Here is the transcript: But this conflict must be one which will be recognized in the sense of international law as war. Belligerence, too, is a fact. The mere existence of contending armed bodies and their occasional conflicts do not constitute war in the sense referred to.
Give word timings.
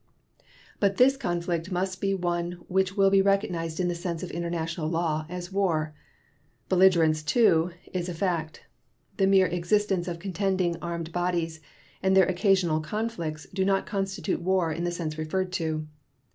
But 0.79 0.97
this 0.97 1.15
conflict 1.15 1.71
must 1.71 2.01
be 2.01 2.15
one 2.15 2.53
which 2.67 2.97
will 2.97 3.11
be 3.11 3.21
recognized 3.21 3.79
in 3.79 3.87
the 3.87 3.93
sense 3.93 4.23
of 4.23 4.31
international 4.31 4.87
law 4.89 5.27
as 5.29 5.51
war. 5.51 5.93
Belligerence, 6.69 7.21
too, 7.21 7.69
is 7.93 8.09
a 8.09 8.15
fact. 8.15 8.63
The 9.17 9.27
mere 9.27 9.45
existence 9.45 10.07
of 10.07 10.17
contending 10.17 10.75
armed 10.81 11.11
bodies 11.11 11.59
and 12.01 12.17
their 12.17 12.25
occasional 12.25 12.79
conflicts 12.79 13.45
do 13.53 13.63
not 13.63 13.85
constitute 13.85 14.41
war 14.41 14.71
in 14.71 14.85
the 14.85 14.91
sense 14.91 15.19
referred 15.19 15.51
to. 15.61 15.85